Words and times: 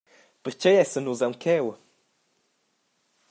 Pertgei 0.43 0.77
essan 0.83 1.03
nus 1.05 1.21
aunc 1.25 1.37
cheu? 1.43 1.65